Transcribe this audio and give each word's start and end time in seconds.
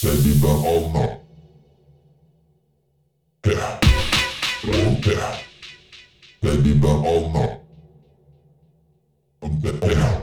Seni 0.00 0.42
ben 0.42 0.48
almam. 0.48 1.10
Peh. 3.42 3.80
Peh. 5.02 5.44
Seni 6.42 6.82
ben 6.82 6.88
almam. 6.88 7.50
Peh. 9.62 10.19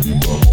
Musik. 0.00 0.49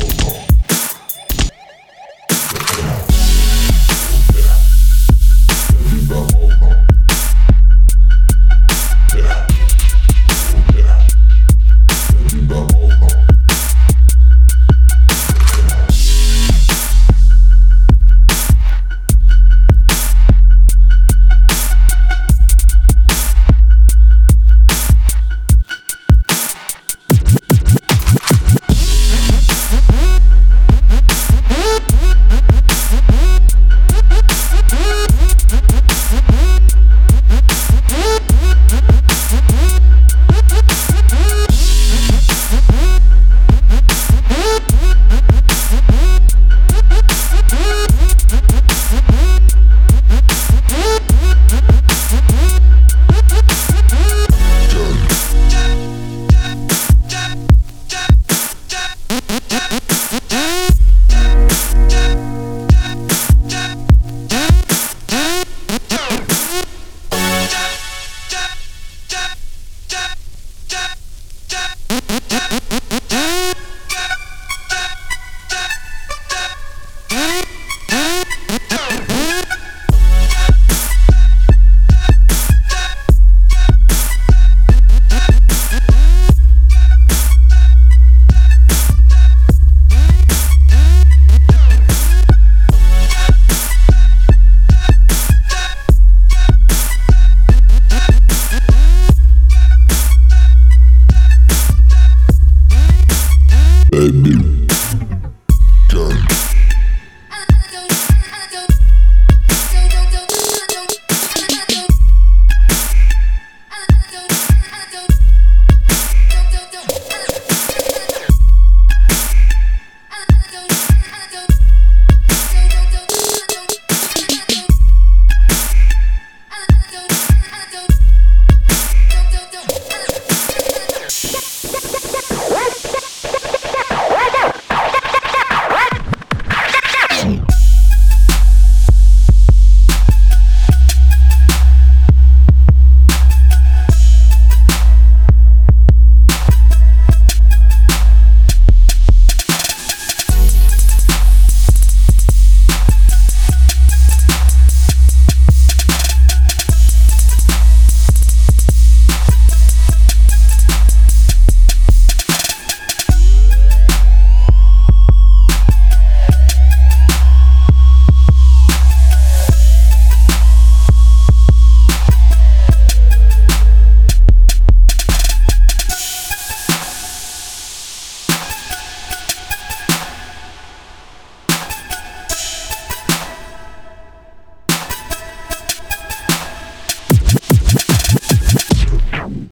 baby. 103.97 104.56